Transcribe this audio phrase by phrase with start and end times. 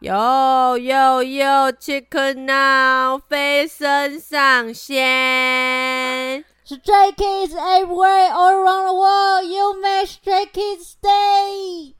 [0.00, 6.42] 哟哟哟，Chicken Now 飞升上线。
[6.64, 11.92] Stray Kids everywhere all around the world, you make Stray Kids stay.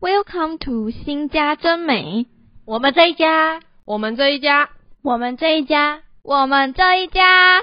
[0.00, 2.26] Welcome to 新家真美，
[2.64, 4.70] 我们这一家，我们这一家，
[5.02, 7.62] 我们这一家，我们这一家。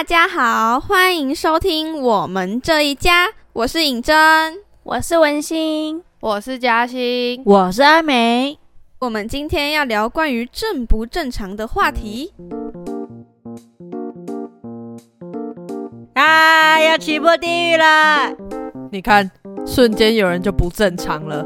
[0.00, 6.02] 大家好，欢迎收听我们这一家，我是尹真，我是文心。
[6.20, 7.42] 我是嘉欣。
[7.44, 8.58] 我是阿梅，
[8.98, 12.32] 我们今天要聊关于正不正常的话题。
[16.14, 18.32] 啊，要起步地狱了！
[18.90, 19.30] 你看，
[19.66, 21.44] 瞬间有人就不正常了。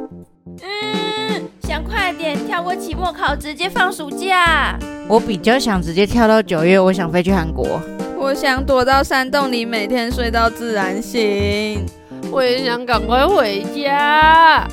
[0.62, 4.78] 嗯，想快点跳过期末考，直接放暑假。
[5.08, 7.80] 我比较想直接跳到九月，我想飞去韩国。
[8.24, 11.84] 我想躲到山洞里，每天睡到自然醒。
[12.32, 14.66] 我也想赶快回家。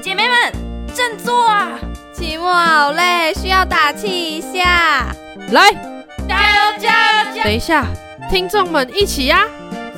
[0.00, 0.52] 姐妹们，
[0.94, 1.70] 振作啊！
[2.14, 5.12] 期末好累，需要打气一下。
[5.50, 5.68] 来，
[6.28, 7.84] 加油，加油，加等一下，
[8.30, 9.46] 听众们一起呀！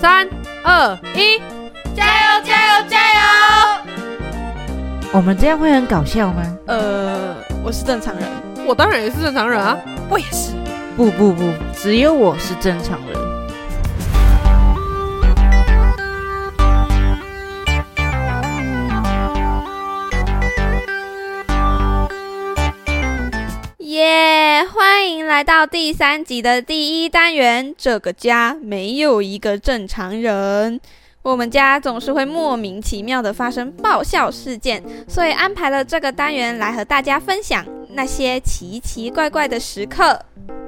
[0.01, 0.27] 三、
[0.65, 1.43] 二、一，
[1.95, 3.21] 加油，加油，加油！
[5.13, 6.43] 我们这样会很搞笑吗？
[6.69, 8.27] 呃，我是正常人，
[8.67, 9.77] 我当然也是正常人啊。
[10.09, 10.55] 我也是。
[10.97, 13.19] 不不不，只有我是正常人。
[23.79, 27.75] 耶欢迎来到第三集的第一单元。
[27.77, 30.81] 这个家没有一个正常人，
[31.23, 40.17] 我们家总是会莫名其妙的发生爆笑事件，所以安排了这个单元来和大家分享那些奇奇怪怪的时刻。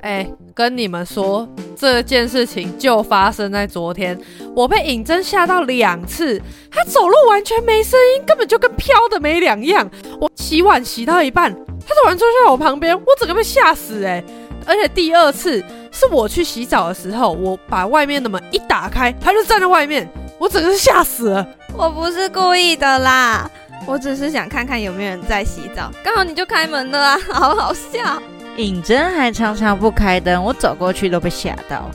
[0.02, 4.18] 哎，跟你们说，这件事情就发生在昨天。
[4.54, 6.40] 我被尹真吓到两次，
[6.70, 9.88] 他走路完全没声音，根本就跟飘的没两样。
[10.20, 14.22] 我洗碗洗到一半，他突然出现在我旁边，我整个被吓死哎！
[14.64, 15.62] 而且第二次
[15.92, 20.08] 是我去洗澡的时候，我把外面的门一打开，他就站在外面，
[20.38, 21.46] 我整个是吓死了。
[21.76, 23.50] 我不是故意的啦，
[23.86, 28.20] 我只是想看看有没有人在洗澡，刚好你就开门了啊，好好笑。
[28.56, 31.90] 尹真还常常不开灯，我走过去都被吓到。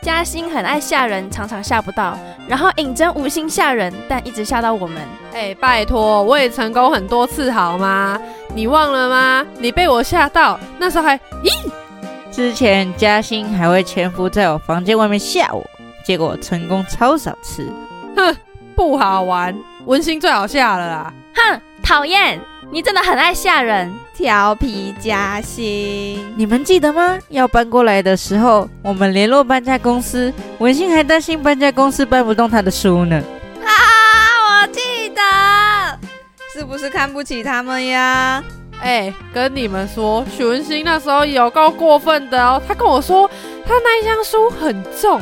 [0.00, 2.18] 嘉欣很爱吓人，常常吓不到。
[2.48, 4.96] 然后尹真无心吓人，但一直吓到我们。
[5.34, 8.18] 哎，拜托，我也成功很多次好吗？
[8.54, 9.46] 你忘了吗？
[9.58, 11.70] 你被我吓到，那时候还咦？
[12.30, 15.62] 之前嘉欣还会潜伏在我房间外面吓我，
[16.02, 17.70] 结果成功超少次。
[18.16, 18.34] 哼，
[18.74, 19.54] 不好玩，
[19.84, 21.12] 文心最好吓了啦。
[21.34, 22.40] 哼，讨厌！
[22.72, 23.92] 你真的很爱吓人。
[24.14, 27.18] 调皮嘉欣，你们记得吗？
[27.30, 33.16] 要搬过来的时候，我们联络搬家公司，文心还担心搬家公司搬不动他的书呢。
[33.64, 33.72] 啊，
[34.62, 35.22] 我记得，
[36.52, 38.44] 是不是看不起他们呀？
[38.82, 42.62] 哎，跟你们说，许文心那时候有够过分的哦。
[42.68, 43.28] 他跟我说，
[43.66, 45.20] 他那一箱书很重，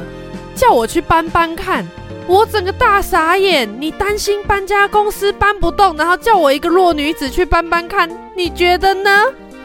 [0.56, 1.86] 叫我去搬搬看。
[2.28, 3.68] 我整个大傻眼。
[3.80, 9.10] 你担心搬家公司搬不动，然后叫我一个弱女子去搬搬看，你觉得呢？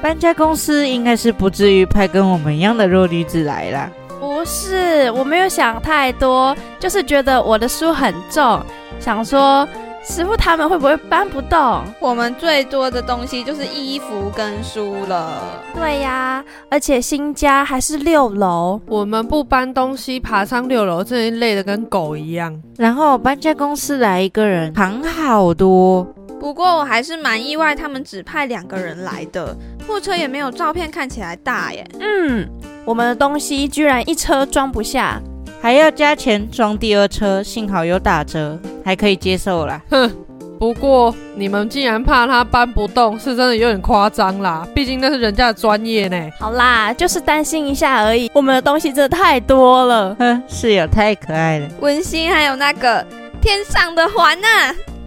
[0.02, 3.92] 搬家公司应该是不至于派跟我们一样的弱女子来啦。
[4.20, 8.62] 不是，我没有想太多，就是觉得我的书很重，
[9.00, 9.68] 想说
[10.06, 11.82] 师傅他们会不会搬不动？
[12.00, 15.64] 我们最多的东西就是衣服跟书了。
[15.74, 22.54] 对呀，而且新家还是六楼，我们不搬东西，爬上六楼，真的累得跟狗一样。
[22.78, 26.04] 然后搬家公司来一个人扛好多，
[26.38, 29.56] 不过我还是蛮意外，他们只派两个人来的，
[29.88, 31.88] 货车也没有照片看起来大耶。
[32.02, 32.46] 嗯，
[32.84, 35.22] 我们的东西居然一车装不下。
[35.64, 39.82] 还要加钱装第二车，幸好有打折，还可以接受啦。
[39.90, 40.12] 哼，
[40.60, 44.68] 不过你们竟然怕他搬不动，是真的有点夸张啦。
[44.76, 46.30] 毕竟那是人家的专业呢。
[46.38, 48.30] 好啦，就是担心一下而已。
[48.34, 50.14] 我们的东西真的太多了。
[50.20, 51.70] 哼，室友太可爱了。
[51.80, 53.02] 温馨还有那个
[53.42, 54.48] 天上的环呢、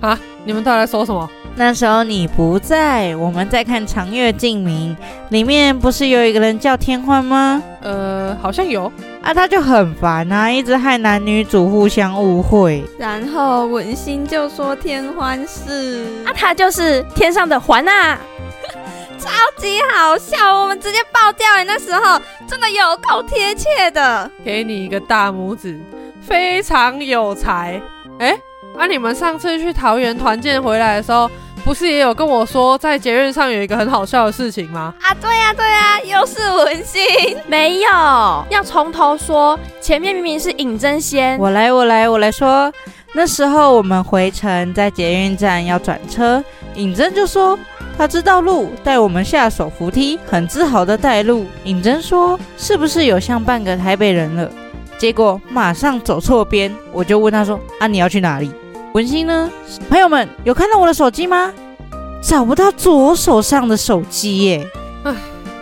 [0.01, 1.29] 啊，你们到底在说什么？
[1.55, 4.97] 那时候你不在，我们在看《长月烬明》，
[5.29, 7.63] 里面不是有一个人叫天欢吗？
[7.83, 8.91] 呃，好像有。
[9.27, 12.85] 啊，他就很烦啊，一直害男女主互相误会。
[12.97, 18.17] 然后文心就说天欢是啊，他就是天上的环啊，
[19.19, 19.29] 超
[19.61, 21.65] 级好笑，我们直接爆掉哎！
[21.65, 24.31] 那时候真的有够贴切的。
[24.45, 25.77] 给你一个大拇指，
[26.23, 27.83] 非常有才。
[28.21, 28.31] 哎，
[28.79, 31.29] 啊，你们上次去桃园团建回来的时候，
[31.67, 34.95] 不是也有跟我说，在捷运上有一个很好笑的事情吗？
[35.03, 37.03] 啊，对呀、对呀、又是文心。
[37.49, 37.89] 没有，
[38.51, 39.59] 要从头说。
[39.81, 42.73] 前面明明是尹真仙，我来，我来，我来说。
[43.13, 46.41] 那时候我们回程，在捷运站要转车，
[46.77, 47.59] 尹真就说
[47.99, 51.47] 他知道路，带我们下手扶梯，很自豪的带路。
[51.65, 54.49] 尹真说是不是有像半个台北人了？
[54.99, 58.53] 结果马上走错边，我就问他说啊你要去哪里？
[58.97, 59.53] 文心呢？
[59.91, 61.53] 朋友们有看到我的手机吗？
[62.23, 64.67] 找不到左手上的手机耶。
[65.05, 65.15] 唉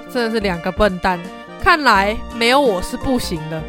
[0.09, 1.19] 真的是两个笨蛋，
[1.61, 3.61] 看来没有我是不行的。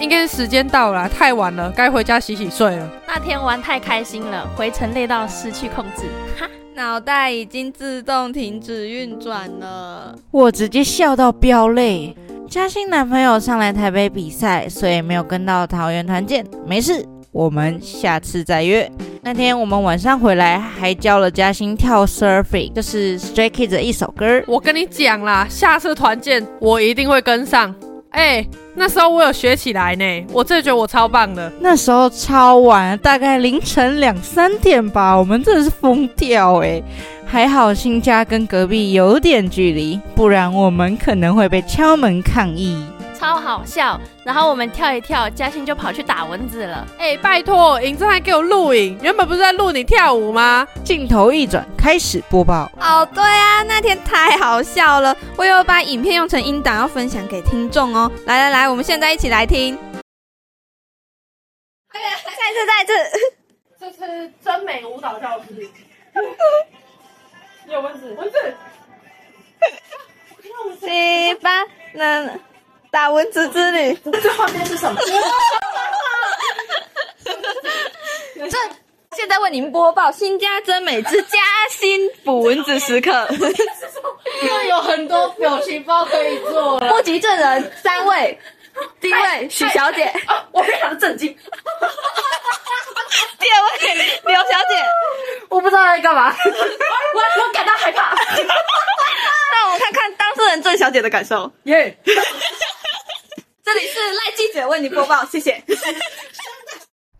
[0.00, 2.90] 应该是时间到了，太晚了，该回家洗洗睡了。
[3.06, 6.02] 那天玩太开心了，回程累到失去控制。
[6.36, 10.16] 哈，脑袋已经自动停止运转了。
[10.32, 12.16] 我直接笑到飙泪。
[12.48, 16.44] 嘉欣男朋友上来台北比赛，所以没有跟到桃园团建。
[16.66, 18.90] 没事，我们下次再约。
[19.22, 24.42] 那天我们晚上回来，还教了嘉欣跳 surfing，就是 Stray Kids 的一首歌。
[24.46, 27.74] 我跟你讲啦，下次团建我一定会跟上。
[28.10, 28.44] 哎、
[28.74, 31.52] 那时候我有学起来呢，我真的觉得我超棒的。
[31.60, 36.82] 那时候超晚，大概凌晨两三点吧，我们真的是疯掉哎！
[37.24, 42.84] 还好新家跟隔壁有点距离，不然我们可能会被敲门抗议。
[43.20, 44.00] 超好笑。
[44.24, 46.86] 然后我们跳一跳，嘉欣就跑去打蚊子了。
[46.98, 50.66] 哎、拜托，影子还给我录影，原本不是在录你跳舞吗？
[50.82, 52.72] 镜头一转，开始播报。
[52.80, 58.10] 哦，对啊，那天太好笑了，我有把影片用成音档要分享给听众哦。
[58.24, 59.78] 来来来，我们现在一起来听。
[61.92, 62.92] 再一次，再一次。
[63.78, 65.68] 这是真美舞蹈教室。
[67.68, 68.56] 有蚊子，蚊子。
[70.80, 71.50] 七八，
[71.92, 72.26] 那
[72.90, 73.96] 打蚊子之旅。
[74.22, 75.00] 这画面是什么？
[78.50, 78.58] 这
[79.16, 81.38] 现在为您播报新家真美之嘉
[81.68, 83.28] 兴捕蚊子时刻。
[84.42, 86.86] 又有很多表情包可以做了。
[86.88, 88.38] 目击证人三位，
[89.00, 90.12] 第一位许小姐，
[90.52, 91.28] 我非常震惊，
[93.38, 93.94] 第二位
[94.24, 94.82] 刘小姐。
[95.48, 96.34] 我不知道在干嘛。
[96.44, 98.14] 我我感到害怕。
[99.52, 101.52] 让我们看看当事人郑小姐的感受。
[101.64, 101.98] 耶、
[103.72, 105.62] 这里是赖记者为你播报， 谢谢。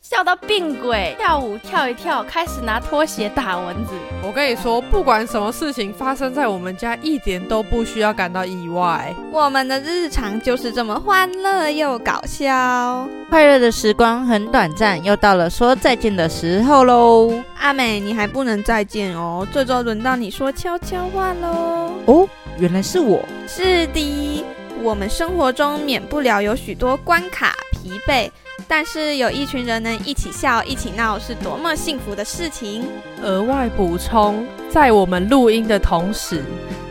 [0.03, 3.93] 笑到病鬼，跳舞跳一跳，开始拿拖鞋打蚊子。
[4.25, 9.15] 我跟你说，不管什么事情发生在我们家，一点都不需要感到意外。
[9.31, 13.09] 我们的日常就是这么欢乐又搞笑。
[13.29, 17.33] 快乐的时光很短暂，又到了说再见的时候喽。
[17.61, 21.93] 阿美，你还不能再见哦，这周轮到你说悄悄话喽。
[22.07, 23.25] 哦，原来是我。
[23.47, 24.45] 是的，
[24.83, 28.31] 我们生活中免不了有许多关卡、疲惫，
[28.67, 32.87] 但是有一群人能一起笑、一起闹，是多么幸福的事情。
[33.23, 36.43] 额外补充，在我们录音的同时，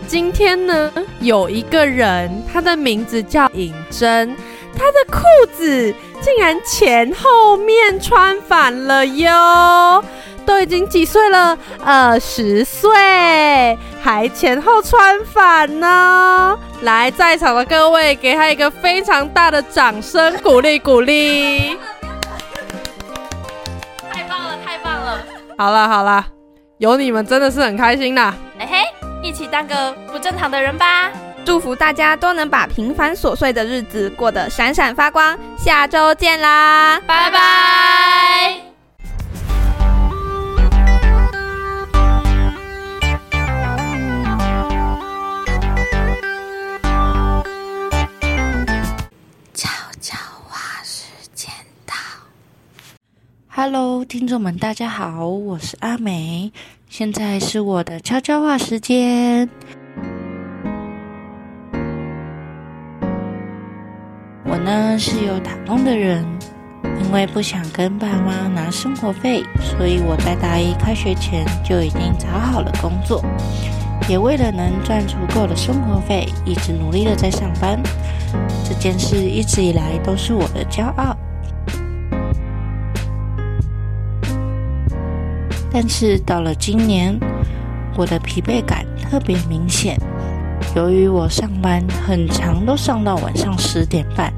[0.08, 0.92] 今天呢，
[1.22, 4.36] 有一个人，他的名字叫尹真，
[4.78, 5.24] 他的裤
[5.58, 10.04] 子竟然前后面穿反了哟！
[10.50, 11.56] 都已经几岁了？
[11.86, 12.90] 二十岁，
[14.02, 16.58] 还前后穿反呢！
[16.82, 21.78] 来，在场的各位，给他一个非常大的掌声，鼓励鼓励。
[24.12, 25.20] 太棒了，太棒了！
[25.56, 26.26] 好了好了，
[26.80, 28.34] 有你们真的是很开心啦。
[28.58, 28.78] 哎嘿，
[29.22, 31.12] 一起当个不正常的人吧。
[31.46, 35.38] 祝福大家都能把平凡琐碎的日子过得闪闪发光。
[35.60, 37.00] 下周见啦！
[37.06, 38.29] 拜拜。
[53.62, 56.50] Hello，听众们，大家好，我是阿美，
[56.88, 59.50] 现在是我的悄悄话时间。
[64.46, 66.26] 我呢是有打工的人，
[67.04, 73.22] 因为不想跟爸妈拿生活费，所以我在大一开学前就已经找好了工作，
[74.08, 77.78] 也为了能赚足够的生活费，一直努力的在上班。
[78.64, 81.14] 这件事一直以来都是我的骄傲。
[85.72, 87.18] 但是到了今年，
[87.96, 89.98] 我的疲惫感特别明显。
[90.76, 94.34] 由于我上班很长，都上到晚上十点半。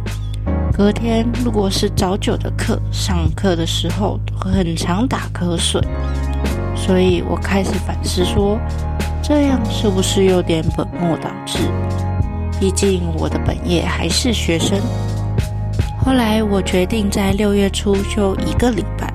[0.74, 5.82] 隔天如果是早九的课，上课的时候很常打瞌睡，
[6.76, 8.58] 所以我开始反思说，
[9.22, 11.60] 这样是不是有点本末倒置？
[12.60, 14.80] 毕竟我的本业还是学生。
[16.04, 19.11] 后来我决定在六月初休一个礼拜，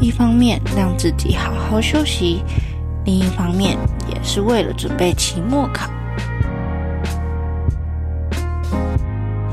[0.00, 2.42] 一方面让自己好好休息，
[3.04, 3.76] 另一方面
[4.08, 5.90] 也是为了准备期末考。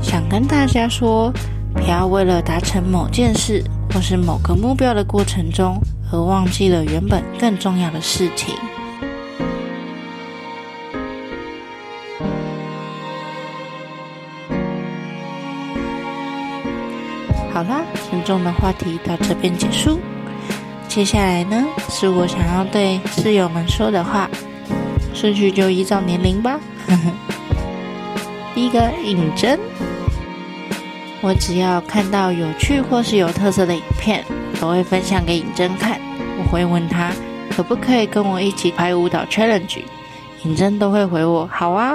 [0.00, 1.32] 想跟大家说，
[1.74, 3.62] 不要为了达成某件事
[3.92, 5.80] 或是某个目标的过程中，
[6.12, 8.54] 而忘记了原本更重要的事情。
[17.52, 19.98] 好啦，沉重的话题到这边结束。
[20.96, 24.30] 接下来呢，是我想要对室友们说的话，
[25.12, 26.58] 顺序就依照年龄吧。
[28.54, 29.60] 第一个，尹真，
[31.20, 34.24] 我只要看到有趣或是有特色的影片，
[34.58, 36.00] 都会分享给尹真看。
[36.38, 37.12] 我会问他
[37.54, 39.80] 可不可以跟我一起拍舞蹈 challenge，
[40.44, 41.92] 尹真都会回我好啊。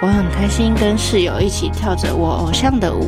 [0.00, 3.06] 我很开心跟室友一起跳着我偶像的舞。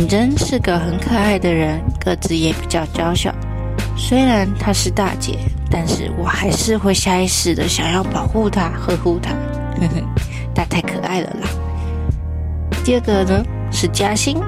[0.00, 3.30] 尹真是个很可爱的人，个子也比较娇小。
[3.98, 5.38] 虽然她是大姐，
[5.70, 9.32] 但是我还是会下意识的想要保护她、呵护她。
[9.78, 10.02] 呵呵，
[10.54, 11.48] 她太可爱了啦。
[12.82, 14.38] 第二个呢是嘉欣，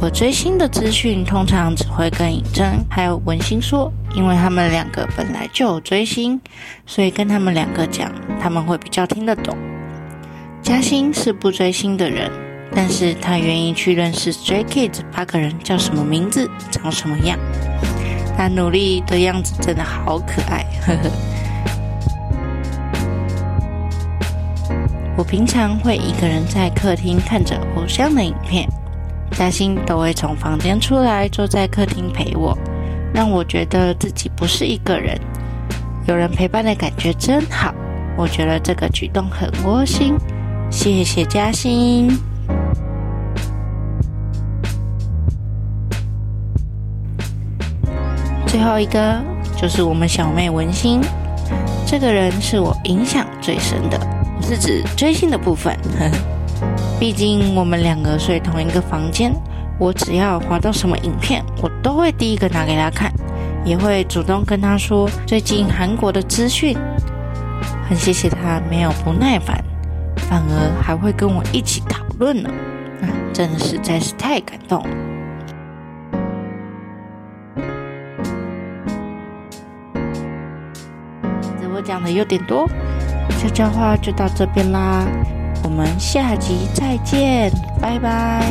[0.00, 6.40] 我追星的资讯通常只会跟尹真还有文心说，因为他们两个本来就有追星，
[6.86, 9.56] 所以跟他们两个讲，他们会比较听得懂。
[10.62, 12.30] 嘉欣是不追星的人。
[12.74, 17.38] 但是他愿意去认识 Stray Kids 八个人叫什么名字，长什么样。
[18.36, 21.10] 他努力的样子真的好可爱，呵呵。
[25.16, 28.66] 我平常会一个人在客厅看着偶像的影片，
[29.32, 32.56] 嘉欣都会从房间出来坐在客厅陪我，
[33.12, 35.20] 让我觉得自己不是一个人，
[36.06, 37.74] 有人陪伴的感觉真好。
[38.16, 40.16] 我觉得这个举动很窝心，
[40.70, 42.29] 谢谢嘉欣。
[48.50, 49.22] 最后一个
[49.56, 51.00] 就是我们小妹文心，
[51.86, 53.96] 这个人是我影响最深的，
[54.42, 55.78] 是指追星的部分。
[56.98, 59.32] 毕竟我们两个睡同一个房间，
[59.78, 63.12] 我只要滑到什么影片，我都会第一个拿给他看，
[63.64, 66.76] 也会主动跟他说最近韩国的资讯。
[67.88, 69.62] 很谢谢他没有不耐烦，
[70.16, 72.50] 反而还会跟我一起讨论呢，
[73.00, 75.09] 啊，真的实在是太感动了。
[81.90, 82.68] 讲的有点多，
[83.42, 85.04] 悄悄话就到这边啦，
[85.64, 88.46] 我们下集再见，拜拜。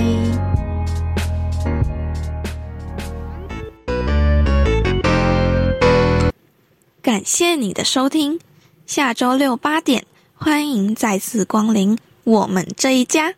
[7.02, 8.42] 感谢你的收听，
[8.86, 10.04] 下周六八点，
[10.36, 13.36] 欢迎再次光临我们这一家。